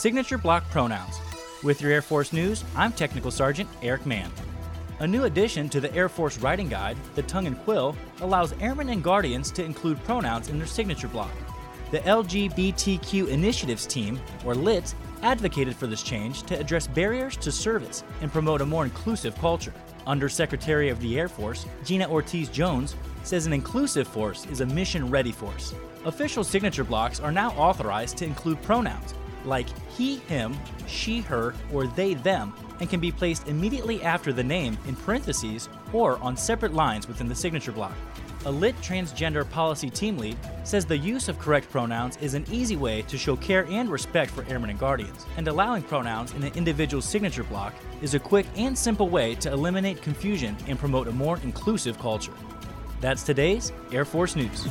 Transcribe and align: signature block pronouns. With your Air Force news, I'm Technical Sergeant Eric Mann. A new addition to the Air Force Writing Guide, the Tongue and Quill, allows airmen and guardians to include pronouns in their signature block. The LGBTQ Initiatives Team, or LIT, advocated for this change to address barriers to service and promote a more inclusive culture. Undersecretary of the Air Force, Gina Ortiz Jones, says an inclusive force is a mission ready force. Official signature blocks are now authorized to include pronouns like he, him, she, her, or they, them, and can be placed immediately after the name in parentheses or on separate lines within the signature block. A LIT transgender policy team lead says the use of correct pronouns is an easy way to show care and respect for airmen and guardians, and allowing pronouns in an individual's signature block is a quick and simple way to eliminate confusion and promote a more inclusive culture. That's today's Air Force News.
signature 0.00 0.38
block 0.38 0.66
pronouns. 0.70 1.20
With 1.62 1.82
your 1.82 1.92
Air 1.92 2.00
Force 2.00 2.32
news, 2.32 2.64
I'm 2.74 2.90
Technical 2.90 3.30
Sergeant 3.30 3.68
Eric 3.82 4.06
Mann. 4.06 4.32
A 5.00 5.06
new 5.06 5.24
addition 5.24 5.68
to 5.68 5.78
the 5.78 5.94
Air 5.94 6.08
Force 6.08 6.38
Writing 6.38 6.70
Guide, 6.70 6.96
the 7.14 7.22
Tongue 7.24 7.46
and 7.46 7.58
Quill, 7.64 7.94
allows 8.22 8.54
airmen 8.62 8.88
and 8.88 9.04
guardians 9.04 9.50
to 9.50 9.62
include 9.62 10.02
pronouns 10.04 10.48
in 10.48 10.56
their 10.56 10.66
signature 10.66 11.06
block. 11.06 11.30
The 11.90 11.98
LGBTQ 11.98 13.28
Initiatives 13.28 13.84
Team, 13.84 14.18
or 14.46 14.54
LIT, 14.54 14.94
advocated 15.20 15.76
for 15.76 15.86
this 15.86 16.02
change 16.02 16.44
to 16.44 16.58
address 16.58 16.86
barriers 16.86 17.36
to 17.36 17.52
service 17.52 18.02
and 18.22 18.32
promote 18.32 18.62
a 18.62 18.66
more 18.66 18.84
inclusive 18.84 19.36
culture. 19.36 19.74
Undersecretary 20.06 20.88
of 20.88 20.98
the 21.02 21.18
Air 21.18 21.28
Force, 21.28 21.66
Gina 21.84 22.10
Ortiz 22.10 22.48
Jones, 22.48 22.96
says 23.22 23.44
an 23.44 23.52
inclusive 23.52 24.08
force 24.08 24.46
is 24.46 24.62
a 24.62 24.66
mission 24.66 25.10
ready 25.10 25.30
force. 25.30 25.74
Official 26.06 26.42
signature 26.42 26.84
blocks 26.84 27.20
are 27.20 27.30
now 27.30 27.50
authorized 27.50 28.16
to 28.16 28.24
include 28.24 28.62
pronouns 28.62 29.12
like 29.44 29.66
he, 29.90 30.16
him, 30.16 30.56
she, 30.86 31.20
her, 31.22 31.54
or 31.72 31.86
they, 31.86 32.14
them, 32.14 32.52
and 32.80 32.88
can 32.88 33.00
be 33.00 33.12
placed 33.12 33.48
immediately 33.48 34.02
after 34.02 34.32
the 34.32 34.44
name 34.44 34.76
in 34.86 34.96
parentheses 34.96 35.68
or 35.92 36.18
on 36.18 36.36
separate 36.36 36.74
lines 36.74 37.06
within 37.06 37.28
the 37.28 37.34
signature 37.34 37.72
block. 37.72 37.94
A 38.46 38.50
LIT 38.50 38.74
transgender 38.76 39.48
policy 39.50 39.90
team 39.90 40.16
lead 40.16 40.36
says 40.64 40.86
the 40.86 40.96
use 40.96 41.28
of 41.28 41.38
correct 41.38 41.70
pronouns 41.70 42.16
is 42.18 42.32
an 42.32 42.46
easy 42.50 42.76
way 42.76 43.02
to 43.02 43.18
show 43.18 43.36
care 43.36 43.66
and 43.66 43.90
respect 43.90 44.30
for 44.30 44.46
airmen 44.48 44.70
and 44.70 44.78
guardians, 44.78 45.26
and 45.36 45.46
allowing 45.46 45.82
pronouns 45.82 46.32
in 46.32 46.42
an 46.42 46.52
individual's 46.54 47.04
signature 47.04 47.44
block 47.44 47.74
is 48.00 48.14
a 48.14 48.18
quick 48.18 48.46
and 48.56 48.76
simple 48.76 49.10
way 49.10 49.34
to 49.34 49.52
eliminate 49.52 50.00
confusion 50.00 50.56
and 50.68 50.78
promote 50.78 51.06
a 51.06 51.12
more 51.12 51.38
inclusive 51.42 51.98
culture. 51.98 52.32
That's 53.02 53.22
today's 53.22 53.72
Air 53.92 54.06
Force 54.06 54.36
News. 54.36 54.66